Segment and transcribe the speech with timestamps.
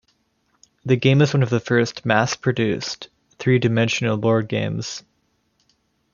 [0.83, 5.03] The game was one of the first mass-produced, three-dimensional board games.